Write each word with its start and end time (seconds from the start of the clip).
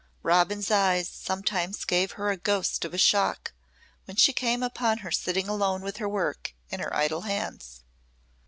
Robin's 0.23 0.71
eyes 0.71 1.07
sometimes 1.07 1.85
gave 1.85 2.13
her 2.13 2.31
a 2.31 2.35
ghost 2.35 2.83
of 2.85 2.91
a 2.91 2.97
shock 2.97 3.53
when 4.05 4.17
she 4.17 4.33
came 4.33 4.63
upon 4.63 4.97
her 5.05 5.11
sitting 5.11 5.47
alone 5.47 5.83
with 5.83 5.97
her 5.97 6.09
work 6.09 6.55
in 6.71 6.79
her 6.79 6.91
idle 6.95 7.21
hands. 7.21 7.83